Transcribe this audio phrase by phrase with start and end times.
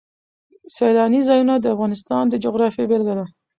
[0.75, 3.25] سیلانی ځایونه د افغانستان د جغرافیې بېلګه ده.